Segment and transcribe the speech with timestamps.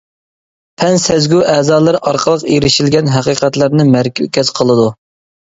[0.83, 4.91] پەن سەزگۈ ئەزالىرى ئارقىلىق ئېرىشىلگەن ھەقىقەتلەرنى مەركەز قىلىدۇ.